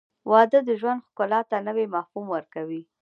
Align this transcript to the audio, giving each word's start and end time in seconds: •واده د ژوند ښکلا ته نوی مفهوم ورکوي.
•واده 0.31 0.59
د 0.67 0.69
ژوند 0.79 1.05
ښکلا 1.07 1.39
ته 1.49 1.55
نوی 1.67 1.85
مفهوم 1.95 2.25
ورکوي. 2.31 2.81